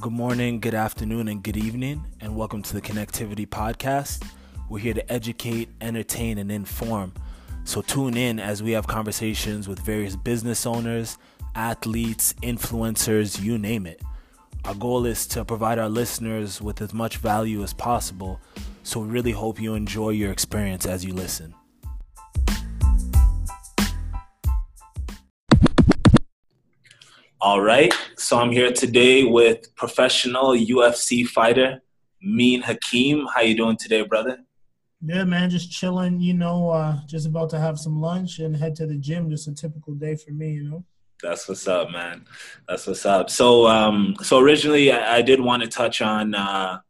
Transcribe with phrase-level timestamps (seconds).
[0.00, 4.24] Good morning, good afternoon, and good evening, and welcome to the Connectivity Podcast.
[4.68, 7.14] We're here to educate, entertain, and inform.
[7.64, 11.18] So tune in as we have conversations with various business owners,
[11.56, 14.00] athletes, influencers, you name it.
[14.66, 18.40] Our goal is to provide our listeners with as much value as possible,
[18.84, 21.54] so we really hope you enjoy your experience as you listen.
[27.40, 31.80] All right, so I'm here today with professional UFC fighter
[32.20, 33.28] Mean Hakeem.
[33.32, 34.38] How you doing today, brother?
[35.00, 36.20] Yeah, man, just chilling.
[36.20, 39.30] You know, uh, just about to have some lunch and head to the gym.
[39.30, 40.84] Just a typical day for me, you know.
[41.22, 42.24] That's what's up, man.
[42.66, 43.30] That's what's up.
[43.30, 46.80] So, um, so originally, I, I did want to touch on uh,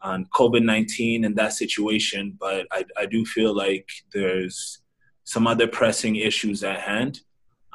[0.00, 4.80] on COVID nineteen and that situation, but I, I do feel like there's
[5.22, 7.20] some other pressing issues at hand.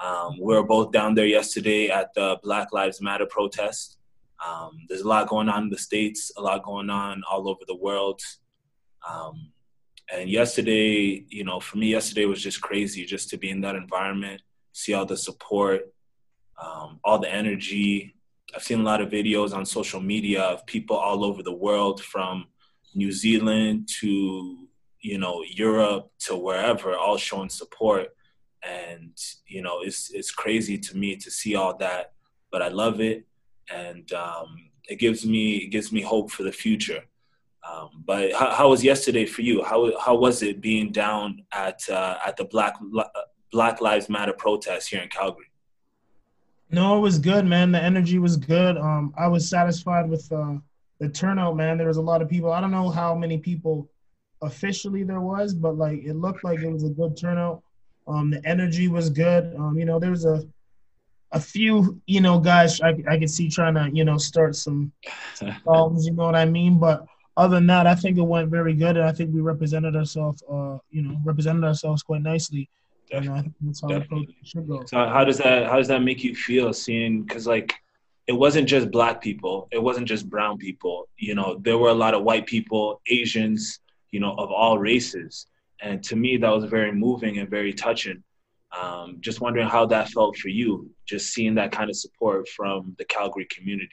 [0.04, 3.98] Um, we were both down there yesterday at the Black Lives Matter protest.
[4.46, 7.62] Um, there's a lot going on in the states, a lot going on all over
[7.68, 8.22] the world.
[9.08, 9.52] Um,
[10.14, 13.76] and yesterday, you know, for me, yesterday was just crazy just to be in that
[13.76, 15.92] environment, see all the support,
[16.64, 18.16] um, all the energy.
[18.56, 22.02] I've seen a lot of videos on social media of people all over the world
[22.02, 22.46] from
[22.94, 24.68] New Zealand to,
[25.02, 28.10] you know, Europe to wherever, all showing support
[28.68, 29.16] and
[29.48, 32.14] you know it's it's crazy to me to see all that
[32.52, 33.26] but i love it.
[33.74, 37.04] And um, it gives me it gives me hope for the future.
[37.70, 39.62] Um, but how, how, was yesterday for you?
[39.62, 42.76] How, how was it being down at uh, at the black
[43.52, 45.52] black lives matter protest here in calgary?
[46.72, 47.74] No it was good man.
[47.74, 48.78] The energy was good.
[48.78, 50.56] Um, i was satisfied with uh,
[51.00, 51.78] the turnout man.
[51.78, 52.54] There was a lot of people.
[52.54, 53.90] I don't know how many people
[54.44, 57.64] officially there was but like it looked like it was a good turnout
[58.08, 59.56] um, the energy was good.
[59.58, 60.44] Um, you know, there was a
[61.34, 64.94] a few, you know, guys I, I could see trying to, you know, start some
[65.64, 66.80] problems, you know what I mean?
[66.80, 69.96] But other than that, I think it went very good, and I think we represented
[69.96, 72.70] ourselves, uh, you know, represented ourselves quite nicely.
[73.14, 74.36] I think that's how Definitely.
[74.42, 74.84] it should go.
[74.86, 77.24] So how does that how does that make you feel seeing?
[77.24, 77.74] Because like,
[78.26, 81.08] it wasn't just black people, it wasn't just brown people.
[81.18, 83.80] You know, there were a lot of white people, Asians,
[84.12, 85.46] you know, of all races
[85.82, 88.24] and to me that was very moving and very touching.
[88.78, 92.96] Um, just wondering how that felt for you just seeing that kind of support from
[92.98, 93.90] the calgary community.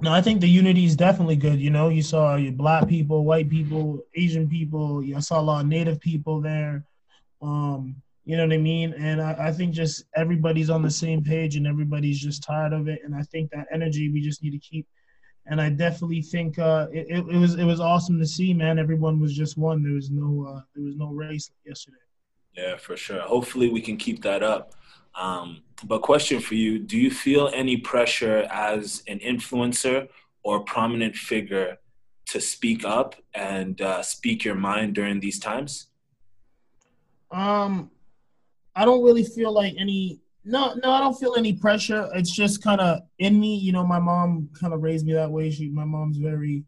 [0.00, 1.88] No i think the unity is definitely good you know?
[1.88, 6.00] You saw your black people white people asian people i saw a lot of native
[6.00, 6.84] people there.
[7.40, 8.92] Um, you know what i mean?
[8.94, 12.88] And I, I think just everybody's on the same page and everybody's just tired of
[12.88, 13.00] it.
[13.04, 14.86] And i think that energy we just need to keep
[15.48, 18.78] and I definitely think uh, it, it, was it was awesome to see, man.
[18.78, 19.82] Everyone was just one.
[19.82, 21.96] There was no uh, there was no race yesterday.
[22.56, 23.20] Yeah, for sure.
[23.20, 24.72] Hopefully, we can keep that up.
[25.14, 30.08] Um, but question for you: Do you feel any pressure as an influencer
[30.42, 31.78] or prominent figure
[32.26, 35.86] to speak up and uh, speak your mind during these times?
[37.30, 37.90] Um,
[38.74, 42.08] I don't really feel like any no, no, I don't feel any pressure.
[42.14, 43.56] It's just kind of in me.
[43.56, 45.50] You know, my mom kind of raised me that way.
[45.50, 46.64] She, my mom's very,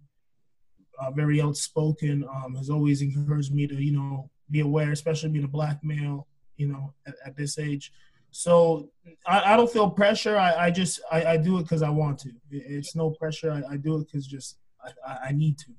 [1.00, 2.24] uh, very outspoken.
[2.24, 6.26] Um, has always encouraged me to, you know, be aware, especially being a black male.
[6.56, 7.92] You know, at, at this age.
[8.32, 8.90] So
[9.24, 10.36] I, I, don't feel pressure.
[10.36, 12.30] I, I just I, I do it because I want to.
[12.50, 13.52] It's no pressure.
[13.52, 14.58] I, I do it because just
[15.06, 15.72] I, I need to.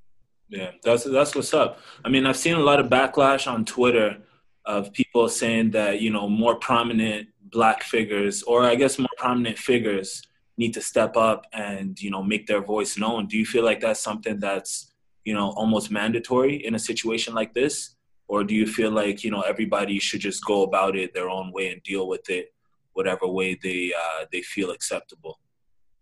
[0.47, 1.79] Yeah, that's that's what's up.
[2.05, 4.17] I mean, I've seen a lot of backlash on Twitter
[4.65, 9.57] of people saying that you know more prominent black figures or i guess more prominent
[9.57, 10.21] figures
[10.59, 13.25] need to step up and you know make their voice known.
[13.25, 14.93] Do you feel like that's something that's
[15.23, 17.95] you know almost mandatory in a situation like this?
[18.27, 21.51] Or do you feel like you know everybody should just go about it their own
[21.51, 22.53] way and deal with it
[22.93, 25.39] whatever way they uh, they feel acceptable?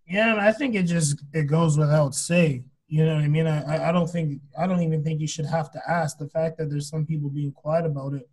[0.10, 3.48] Yeah i think it just it goes without say you know what i mean?
[3.48, 6.18] I, I don't think i don't even think you should have to ask.
[6.18, 8.28] The fact that there's some people being quiet about it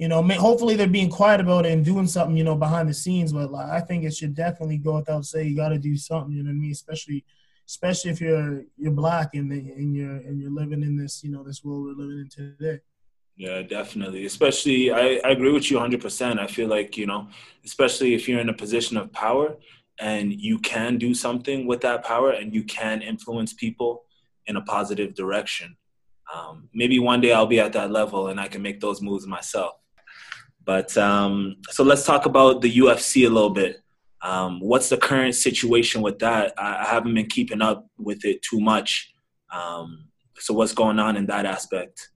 [0.00, 2.94] you know, hopefully they're being quiet about it and doing something, you know, behind the
[2.94, 3.34] scenes.
[3.34, 6.32] But like, I think it should definitely go without saying you got to do something.
[6.32, 6.70] You know what I mean?
[6.70, 7.22] Especially,
[7.68, 11.42] especially if you're you're black and and you're and you're living in this, you know,
[11.42, 12.80] this world we're living in today.
[13.36, 14.24] Yeah, definitely.
[14.24, 16.38] Especially, I, I agree with you 100%.
[16.38, 17.28] I feel like, you know,
[17.66, 19.56] especially if you're in a position of power
[19.98, 24.04] and you can do something with that power and you can influence people
[24.46, 25.76] in a positive direction.
[26.34, 29.26] Um, maybe one day I'll be at that level and I can make those moves
[29.26, 29.74] myself.
[30.64, 33.82] But um, so let's talk about the UFC a little bit.
[34.22, 36.52] Um, what's the current situation with that?
[36.58, 39.14] I, I, haven't been keeping up with it too much.
[39.50, 40.08] Um,
[40.38, 42.10] so what's going on in that aspect?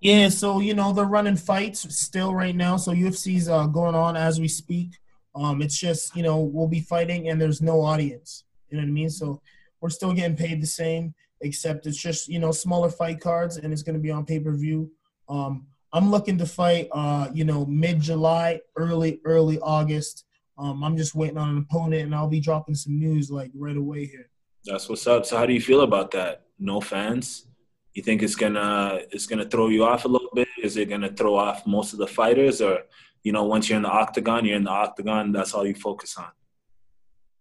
[0.00, 2.78] Yeah, so you know they're running fights still right now.
[2.78, 4.96] So UFC's uh, going on as we speak.
[5.34, 8.44] Um, it's just you know we'll be fighting and there's no audience.
[8.70, 9.10] You know what I mean?
[9.10, 9.42] So
[9.80, 13.72] we're still getting paid the same, except it's just you know smaller fight cards, and
[13.72, 14.90] it's going to be on pay per view.
[15.28, 20.24] Um, I'm looking to fight, uh, you know, mid July, early early August.
[20.56, 23.76] Um, I'm just waiting on an opponent, and I'll be dropping some news like right
[23.76, 24.28] away here.
[24.64, 25.26] That's what's up.
[25.26, 26.42] So how do you feel about that?
[26.58, 27.46] No fans?
[27.94, 30.48] You think it's gonna it's gonna throw you off a little bit?
[30.62, 32.80] Is it gonna throw off most of the fighters, or
[33.22, 35.32] you know, once you're in the octagon, you're in the octagon.
[35.32, 36.28] That's all you focus on.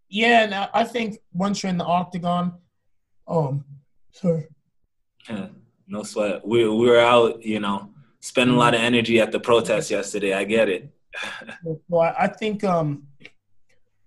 [0.10, 2.54] Yeah, and I think once you're in the octagon,
[3.28, 3.63] um,
[4.12, 4.48] sorry.
[5.88, 6.46] no sweat.
[6.48, 10.33] We we were out, you know, spending a lot of energy at the protest yesterday.
[10.33, 10.89] I get it.
[11.88, 13.07] well, I think um,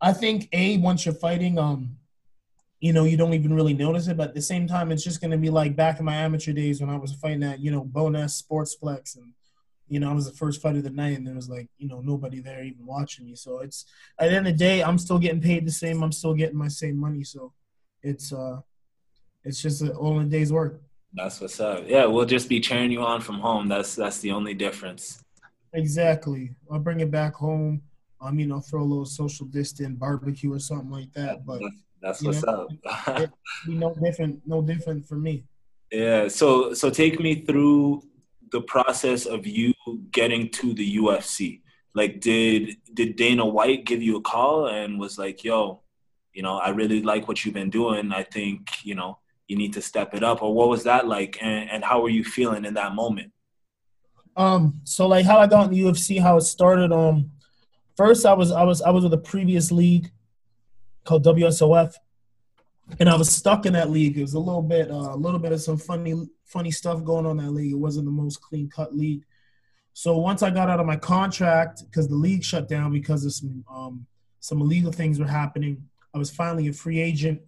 [0.01, 1.97] I think a once you're fighting, um,
[2.81, 4.17] you know, you don't even really notice it.
[4.17, 6.81] But at the same time, it's just gonna be like back in my amateur days
[6.81, 9.33] when I was fighting at you know Bonus Sportsplex and
[9.93, 11.87] you know, I was the first fight of the night, and there was like, you
[11.87, 13.35] know, nobody there even watching me.
[13.35, 13.85] So it's
[14.19, 16.03] at the end of the day, I'm still getting paid the same.
[16.03, 17.25] I'm still getting my same money.
[17.25, 17.53] So
[18.03, 18.61] it's uh,
[19.45, 20.81] it's just all in a day's work.
[21.15, 21.85] That's what's up.
[21.87, 23.69] Yeah, we'll just be cheering you on from home.
[23.69, 25.23] That's that's the only difference.
[25.75, 26.55] Exactly.
[26.71, 27.83] I'll bring it back home.
[28.21, 31.45] Um, you know, throw a little social distance barbecue or something like that.
[31.45, 31.61] But
[32.01, 33.31] that's, that's what's know, up.
[33.67, 35.45] be no different, no different for me.
[35.91, 36.29] Yeah.
[36.29, 38.03] So so take me through
[38.53, 39.73] the process of you
[40.13, 41.63] getting to the UFC?
[41.95, 45.83] Like, did did Dana White give you a call and was like, "Yo,
[46.33, 48.13] you know, I really like what you've been doing.
[48.13, 49.19] I think you know
[49.53, 52.09] you need to step it up," or what was that like, and, and how were
[52.09, 53.33] you feeling in that moment?
[54.37, 56.91] Um, so like how I got in the UFC, how it started.
[56.93, 57.31] Um,
[57.97, 60.11] first I was I was I was with a previous league
[61.05, 61.95] called WSOF,
[62.99, 64.19] and I was stuck in that league.
[64.19, 66.15] It was a little bit, uh, a little bit of some funny,
[66.45, 67.73] funny stuff going on that league.
[67.73, 69.25] It wasn't the most clean cut league.
[69.95, 73.33] So once I got out of my contract, because the league shut down because of
[73.33, 74.07] some um,
[74.41, 77.41] some illegal things were happening, I was finally a free agent.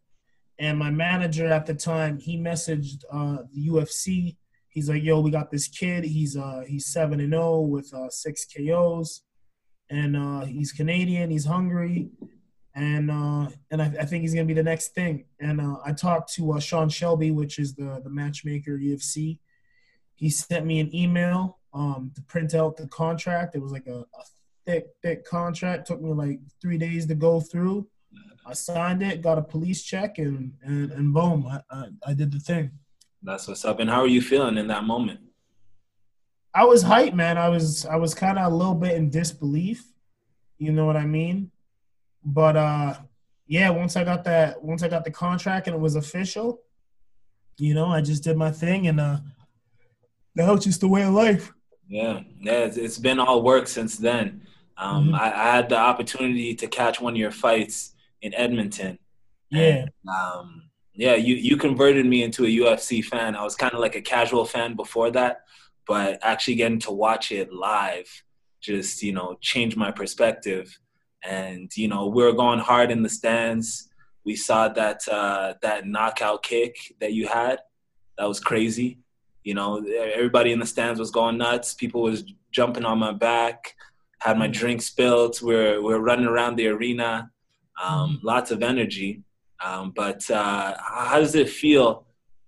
[0.58, 4.36] And my manager at the time, he messaged uh, the UFC.
[4.68, 6.04] He's like, "Yo, we got this kid.
[6.04, 9.22] He's uh, he's seven and zero oh with uh, six KOs,
[9.90, 11.30] and uh, he's Canadian.
[11.30, 12.10] He's hungry
[12.74, 15.26] and uh, and I, I, think he's gonna be the next thing.
[15.40, 19.38] And uh, I talked to uh, Sean Shelby, which is the the matchmaker UFC.
[20.14, 23.54] He sent me an email um, to print out the contract.
[23.54, 24.24] It was like a, a
[24.66, 25.86] thick, thick contract.
[25.86, 27.86] Took me like three days to go through.
[28.46, 32.32] I signed it, got a police check, and and, and boom, I, I, I did
[32.32, 32.70] the thing.
[33.22, 33.80] That's what's up.
[33.80, 35.20] And how are you feeling in that moment?
[36.54, 37.38] I was hyped, man.
[37.38, 39.84] I was I was kind of a little bit in disbelief.
[40.58, 41.50] You know what I mean?
[42.24, 42.94] But uh,
[43.46, 46.60] yeah, once I got that, once I got the contract and it was official,
[47.58, 49.18] you know, I just did my thing, and uh,
[50.34, 51.52] now it's just the way of life.
[51.88, 54.42] Yeah, yeah, it's been all work since then.
[54.76, 55.14] Um, mm-hmm.
[55.14, 57.93] I, I, had the opportunity to catch one of your fights
[58.24, 58.98] in Edmonton.
[59.50, 59.86] Yeah.
[59.86, 60.62] And, um,
[60.94, 63.34] yeah, you you converted me into a UFC fan.
[63.36, 65.42] I was kind of like a casual fan before that,
[65.86, 68.08] but actually getting to watch it live
[68.62, 70.78] just you know changed my perspective
[71.22, 73.88] and you know we were going hard in the stands.
[74.24, 77.58] We saw that uh, that knockout kick that you had.
[78.18, 78.98] That was crazy.
[79.42, 79.84] You know,
[80.14, 81.74] everybody in the stands was going nuts.
[81.74, 83.74] People was jumping on my back.
[84.20, 85.40] Had my drink spilled.
[85.42, 87.30] We're we're running around the arena.
[87.82, 89.22] Um, lots of energy.
[89.64, 92.06] Um, but uh, how does it feel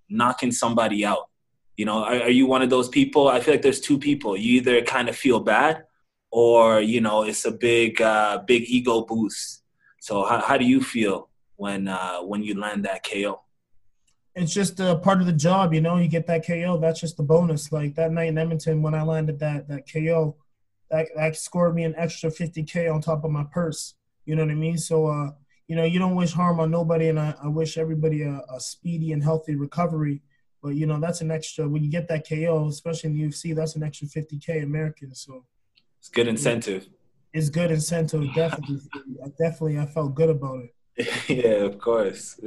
[0.09, 1.29] knocking somebody out?
[1.75, 3.27] You know, are, are, you one of those people?
[3.27, 4.35] I feel like there's two people.
[4.35, 5.83] You either kind of feel bad
[6.31, 9.63] or you know it's a big uh, big ego boost.
[9.99, 13.41] So how, how do you feel when uh, when you land that KO?
[14.35, 15.97] It's just a part of the job, you know.
[15.97, 17.71] You get that KO, that's just the bonus.
[17.71, 20.35] Like that night in Edmonton when I landed that that KO,
[20.91, 23.95] that that scored me an extra 50k on top of my purse.
[24.27, 24.77] You know what I mean?
[24.77, 25.31] So uh,
[25.67, 28.59] you know, you don't wish harm on nobody, and I, I wish everybody a, a
[28.59, 30.21] speedy and healthy recovery.
[30.61, 33.55] But you know, that's an extra when you get that KO, especially in the UFC,
[33.55, 35.15] that's an extra 50k American.
[35.15, 35.45] So
[35.99, 36.87] it's good incentive.
[37.33, 38.79] It's good incentive, definitely.
[39.37, 40.73] definitely, I felt good about it.
[41.27, 42.39] yeah, of course.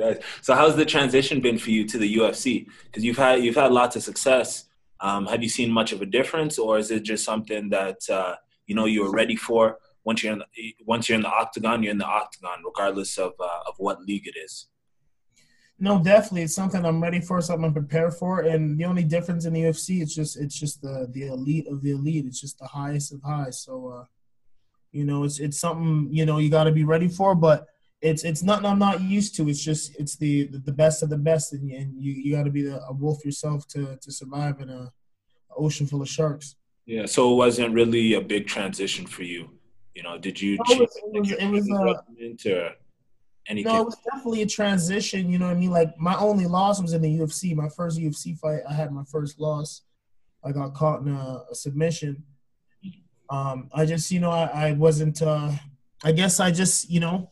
[0.42, 2.66] So, how's the transition been for you to the UFC?
[2.84, 4.64] Because you've had you've had lots of success.
[5.00, 8.36] Um, have you seen much of a difference, or is it just something that uh,
[8.66, 9.78] you know you were ready for?
[10.04, 13.32] Once you're in the, once you're in the octagon, you're in the octagon, regardless of
[13.40, 14.68] uh, of what league it is.
[15.82, 18.40] No, definitely, it's something I'm ready for, something I'm prepared for.
[18.40, 21.82] And the only difference in the UFC, it's just it's just the the elite of
[21.82, 22.26] the elite.
[22.26, 23.62] It's just the highest of highs.
[23.62, 24.04] So, uh,
[24.92, 27.34] you know, it's it's something you know you got to be ready for.
[27.34, 27.66] But
[28.02, 29.48] it's it's nothing I'm not used to.
[29.48, 32.50] It's just it's the the best of the best, and, and you you got to
[32.50, 36.56] be the, a wolf yourself to to survive in a, a ocean full of sharks.
[36.84, 39.48] Yeah, so it wasn't really a big transition for you.
[39.94, 40.56] You know, did you?
[40.56, 42.70] No, it was, it was, it was uh,
[43.48, 43.72] Anything?
[43.72, 45.28] No, it was definitely a transition.
[45.28, 45.70] You know what I mean?
[45.70, 47.54] Like my only loss was in the UFC.
[47.54, 49.82] My first UFC fight, I had my first loss.
[50.44, 52.22] I got caught in a, a submission.
[53.28, 55.20] Um, I just, you know, I, I wasn't.
[55.20, 55.52] Uh,
[56.04, 57.30] I guess I just, you know,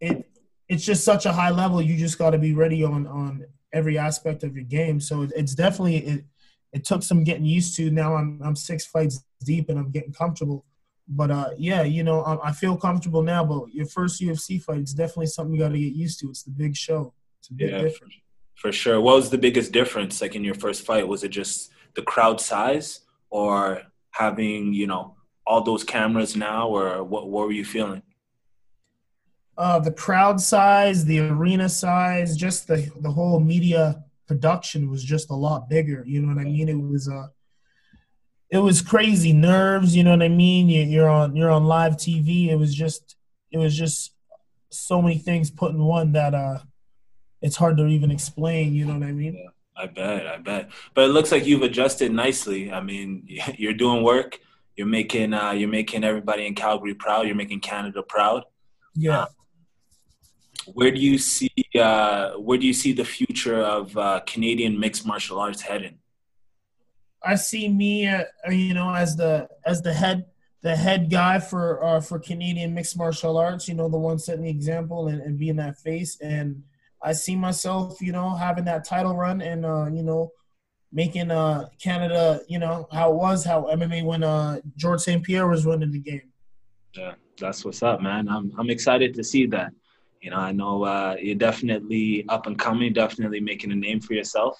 [0.00, 0.28] it.
[0.68, 1.82] It's just such a high level.
[1.82, 5.00] You just got to be ready on on every aspect of your game.
[5.00, 6.24] So it's definitely it.
[6.72, 7.90] It took some getting used to.
[7.90, 10.64] Now I'm I'm six fights deep and I'm getting comfortable
[11.14, 13.44] but uh, yeah, you know, I, I, feel comfortable now.
[13.44, 16.30] But your first UFC fight, it's definitely something you got to get used to.
[16.30, 17.12] It's the big show.
[17.38, 18.14] It's a big yeah, difference.
[18.54, 19.00] For, sure.
[19.00, 20.22] What was the biggest difference?
[20.22, 23.00] Like in your first fight, was it just the crowd size,
[23.30, 25.16] or having you know
[25.46, 27.28] all those cameras now, or what?
[27.28, 28.02] What were you feeling?
[29.58, 35.30] Uh, the crowd size, the arena size, just the the whole media production was just
[35.30, 36.04] a lot bigger.
[36.06, 36.68] You know what I mean?
[36.68, 37.26] It was uh
[38.52, 40.68] it was crazy nerves you know what i mean?
[40.68, 43.16] You're on you're on live tv it was just
[43.50, 44.14] it was just
[44.70, 46.58] so many things put in one that uh
[47.40, 49.34] it's hard to even explain you know what i mean?
[49.34, 50.70] Yeah, i bet i bet.
[50.94, 52.70] But it looks like you've adjusted nicely.
[52.70, 54.38] I mean you're doing work.
[54.76, 57.26] You're making uh you're making everybody in calgary proud.
[57.26, 58.44] You're making canada proud.
[58.94, 59.22] Yeah.
[59.22, 59.26] Uh,
[60.74, 65.04] where do you see uh where do you see the future of uh canadian mixed
[65.04, 65.98] martial arts heading
[67.24, 70.26] I see me, uh, you know, as the as the head
[70.62, 73.68] the head guy for uh, for Canadian mixed martial arts.
[73.68, 76.18] You know, the one setting the example and, and being that face.
[76.20, 76.62] And
[77.02, 80.32] I see myself, you know, having that title run and uh, you know,
[80.92, 85.22] making uh Canada, you know, how it was how MMA when uh Georges St.
[85.22, 86.32] Pierre was running the game.
[86.94, 88.28] Yeah, that's what's up, man.
[88.28, 89.72] I'm I'm excited to see that.
[90.20, 94.14] You know, I know uh, you're definitely up and coming, definitely making a name for
[94.14, 94.56] yourself.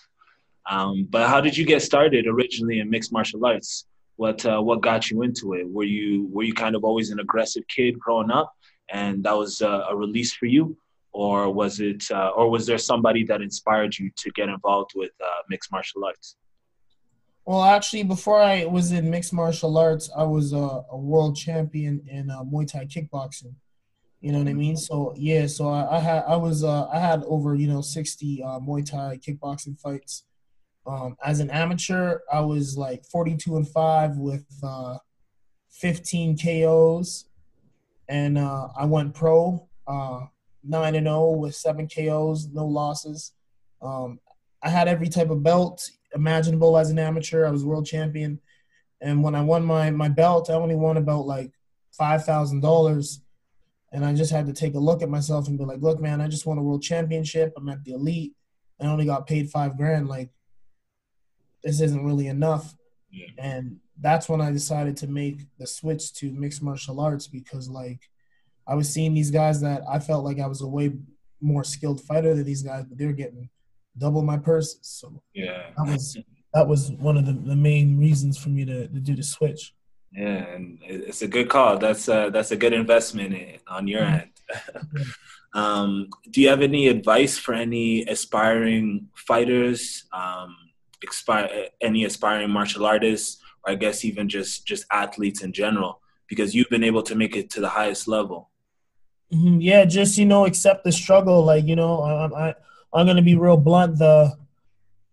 [0.70, 3.86] Um, but how did you get started originally in mixed martial arts?
[4.16, 5.68] What uh, what got you into it?
[5.68, 8.52] Were you were you kind of always an aggressive kid growing up,
[8.90, 10.76] and that was uh, a release for you,
[11.12, 15.10] or was it uh, or was there somebody that inspired you to get involved with
[15.24, 16.36] uh, mixed martial arts?
[17.44, 22.02] Well, actually, before I was in mixed martial arts, I was a, a world champion
[22.06, 23.54] in uh, Muay Thai kickboxing.
[24.20, 24.76] You know what I mean?
[24.76, 28.38] So yeah, so I, I had I was uh, I had over you know sixty
[28.38, 30.24] Muay Thai kickboxing fights
[30.86, 34.98] um, as an amateur, I was like 42 and five with uh,
[35.70, 37.26] 15 KOs,
[38.08, 40.26] and uh, I went pro uh,
[40.64, 43.32] nine and zero oh with seven KOs, no losses.
[43.80, 44.18] Um,
[44.62, 47.46] I had every type of belt imaginable as an amateur.
[47.46, 48.40] I was world champion,
[49.00, 51.52] and when I won my my belt, I only won about like
[51.92, 53.20] five thousand dollars.
[53.94, 56.20] And I just had to take a look at myself and be like, "Look, man,
[56.20, 57.52] I just won a world championship.
[57.56, 58.32] I'm at the elite.
[58.80, 60.08] I only got paid five grand.
[60.08, 60.30] Like,
[61.62, 62.74] this isn't really enough.
[63.10, 63.26] Yeah.
[63.38, 68.00] And that's when I decided to make the switch to mixed martial arts because like
[68.66, 70.92] I was seeing these guys that I felt like I was a way
[71.40, 73.48] more skilled fighter than these guys, but they're getting
[73.98, 74.78] double my purses.
[74.82, 76.16] So yeah, that was
[76.54, 79.74] that was one of the, the main reasons for me to, to do the switch.
[80.12, 81.78] Yeah, and it's a good call.
[81.78, 84.28] That's a, that's a good investment on your end.
[85.54, 90.04] um, do you have any advice for any aspiring fighters?
[90.12, 90.54] Um,
[91.80, 96.70] any aspiring martial artists or I guess even just just athletes in general because you've
[96.70, 98.50] been able to make it to the highest level.
[99.32, 99.60] Mm-hmm.
[99.60, 101.44] Yeah, just you know, accept the struggle.
[101.44, 102.54] Like you know, I, I
[102.92, 103.98] I'm gonna be real blunt.
[103.98, 104.36] The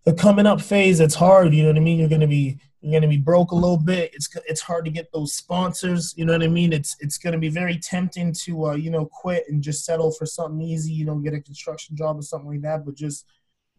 [0.05, 1.53] the coming up phase, it's hard.
[1.53, 1.99] You know what I mean?
[1.99, 4.11] You're gonna be you're gonna be broke a little bit.
[4.13, 6.13] It's it's hard to get those sponsors.
[6.17, 6.73] You know what I mean?
[6.73, 10.25] It's it's gonna be very tempting to uh, you know quit and just settle for
[10.25, 10.93] something easy.
[10.93, 12.85] You know, get a construction job or something like that.
[12.85, 13.25] But just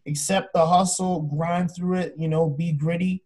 [0.07, 3.23] accept the hustle, grind through it, you know, be gritty,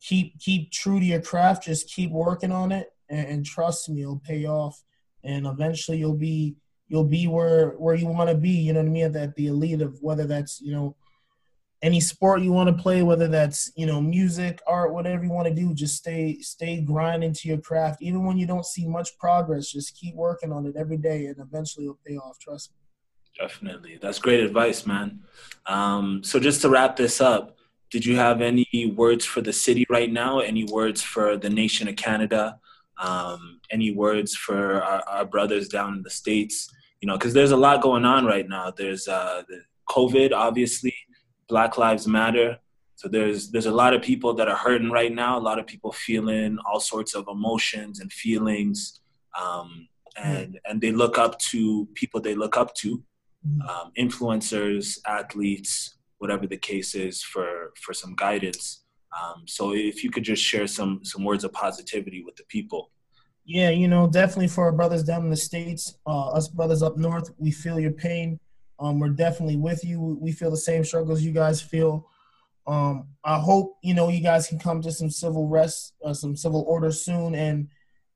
[0.00, 4.02] keep keep true to your craft, just keep working on it and, and trust me,
[4.02, 4.82] it'll pay off.
[5.24, 6.56] And eventually you'll be
[6.88, 9.46] you'll be where where you want to be, you know what I mean, at the
[9.46, 10.96] elite of whether that's, you know,
[11.82, 15.46] any sport you want to play, whether that's, you know, music, art, whatever you want
[15.46, 18.02] to do, just stay stay grinding to your craft.
[18.02, 21.38] Even when you don't see much progress, just keep working on it every day and
[21.38, 22.87] eventually it'll pay off, trust me.
[23.38, 23.98] Definitely.
[24.00, 25.20] That's great advice, man.
[25.66, 27.56] Um, so, just to wrap this up,
[27.90, 30.40] did you have any words for the city right now?
[30.40, 32.58] Any words for the nation of Canada?
[32.98, 36.68] Um, any words for our, our, brothers down in the States?
[37.00, 38.72] You know, because there's a lot going on right now.
[38.76, 40.94] There's uh, the COVID, obviously,
[41.48, 42.58] Black Lives Matter.
[42.96, 45.38] So there's there's a lot of people that are hurting right now.
[45.38, 49.00] A lot of people feeling all sorts of emotions and feelings,
[49.40, 53.02] um, and and they look up to people they look up to
[53.68, 58.84] um, influencers, athletes, whatever the case is, for for some guidance.
[59.18, 62.90] Um, so if you could just share some some words of positivity with the people,
[63.44, 66.96] Yeah, you know, definitely for our brothers down in the states, uh, us brothers up
[66.98, 68.38] north, we feel your pain.
[68.78, 70.18] Um, we're definitely with you.
[70.20, 72.06] We feel the same struggles you guys feel.
[72.66, 76.36] Um, I hope you know you guys can come to some civil rest, uh, some
[76.36, 77.68] civil order soon, and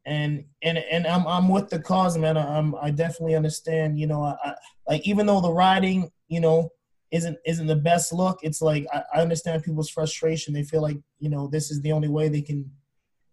[0.04, 2.37] and and and I'm I'm with the cause, man.
[2.37, 3.99] I'm I definitely understand.
[3.99, 4.54] You know, I, I
[4.88, 6.71] like even though the riding, you know,
[7.11, 8.38] isn't isn't the best look.
[8.42, 10.54] It's like I, I understand people's frustration.
[10.54, 12.71] They feel like you know this is the only way they can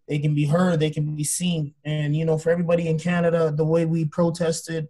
[0.08, 3.52] they can be heard, they can be seen, and you know, for everybody in Canada,
[3.56, 4.88] the way we protested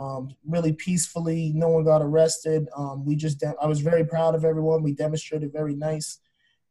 [0.00, 1.52] um, really peacefully.
[1.54, 2.66] No one got arrested.
[2.74, 4.82] Um, we just, de- I was very proud of everyone.
[4.82, 6.18] We demonstrated very nice.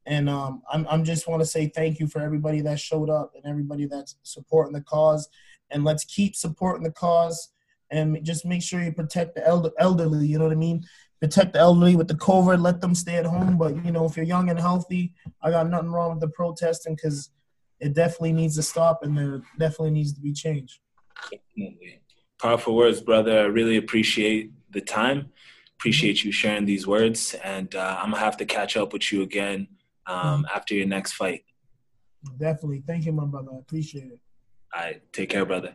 [0.06, 3.34] And um, I'm, I'm just want to say thank you for everybody that showed up
[3.36, 5.30] and everybody that's supporting the cause.
[5.72, 7.50] And let's keep supporting the cause
[7.92, 10.28] and just make sure you protect the elder, elderly.
[10.28, 10.84] You know what I mean?
[11.20, 12.62] Protect the elderly with the COVID.
[12.62, 13.58] Let them stay at home.
[13.58, 16.96] But you know, if you're young and healthy, I got nothing wrong with the protesting
[16.96, 17.30] because
[17.80, 20.82] it definitely needs to stop and there definitely needs to be change.
[22.42, 23.40] Powerful words, brother.
[23.40, 25.32] I really appreciate the time.
[25.78, 29.22] Appreciate you sharing these words, and uh, I'm gonna have to catch up with you
[29.22, 29.68] again
[30.10, 30.58] um, mm-hmm.
[30.58, 31.44] after your next fight.
[32.38, 32.84] Definitely.
[32.86, 33.52] Thank you, my brother.
[33.54, 34.20] I appreciate it.
[34.76, 35.02] All right.
[35.14, 35.74] Take care, brother.